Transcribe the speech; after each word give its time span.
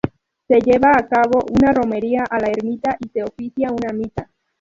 Se 0.47 0.59
lleva 0.61 0.93
a 0.97 1.07
cabo 1.07 1.45
una 1.51 1.71
romería 1.73 2.23
a 2.27 2.39
la 2.39 2.47
ermita 2.47 2.97
y 2.99 3.09
se 3.09 3.23
oficia 3.23 3.69
una 3.69 3.93
misa. 3.93 4.31